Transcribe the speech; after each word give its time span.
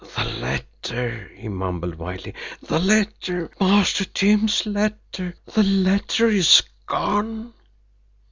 "The 0.17 0.23
letter!" 0.23 1.27
he 1.35 1.47
mumbled 1.47 1.93
wildly. 1.93 2.33
"The 2.59 2.79
letter 2.79 3.51
Master 3.59 4.03
Jim's 4.03 4.65
letter 4.65 5.35
the 5.53 5.61
letter 5.61 6.27
it's 6.27 6.63
GONE!" 6.87 7.53